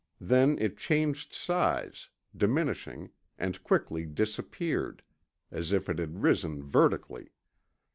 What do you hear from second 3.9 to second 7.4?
disappeared, as if it had risen vertically.